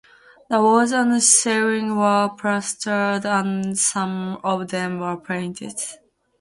[0.49, 5.75] The walls and ceiling were plastered and some of them were painted.